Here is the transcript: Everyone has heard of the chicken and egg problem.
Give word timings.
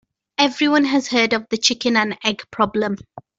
Everyone 0.39 0.85
has 0.85 1.09
heard 1.09 1.31
of 1.33 1.45
the 1.51 1.57
chicken 1.59 1.95
and 1.95 2.17
egg 2.23 2.41
problem. 2.49 2.97